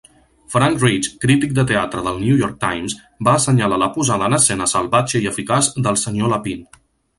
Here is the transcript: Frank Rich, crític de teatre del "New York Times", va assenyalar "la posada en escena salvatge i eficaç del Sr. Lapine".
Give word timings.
Frank 0.51 0.77
Rich, 0.85 1.09
crític 1.25 1.51
de 1.59 1.65
teatre 1.71 2.01
del 2.07 2.17
"New 2.23 2.39
York 2.39 2.57
Times", 2.65 2.97
va 3.29 3.37
assenyalar 3.41 3.81
"la 3.83 3.91
posada 3.99 4.33
en 4.33 4.39
escena 4.41 4.69
salvatge 4.75 5.25
i 5.27 5.31
eficaç 5.35 5.73
del 5.89 6.03
Sr. 6.05 6.35
Lapine". 6.37 6.85